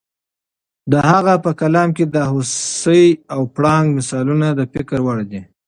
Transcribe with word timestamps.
د 0.91 0.93
هغه 1.09 1.33
په 1.43 1.51
کلام 1.61 1.89
کې 1.97 2.05
د 2.15 2.17
هوسۍ 2.31 3.05
او 3.33 3.41
پړانګ 3.55 3.87
مثالونه 3.97 4.47
د 4.59 4.61
فکر 4.73 4.99
وړ 5.05 5.17
دي. 5.31 5.41